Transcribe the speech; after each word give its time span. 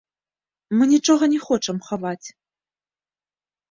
Мы 0.79 0.83
нічога 0.93 1.23
не 1.35 1.39
хочам 1.47 1.77
хаваць. 1.91 2.27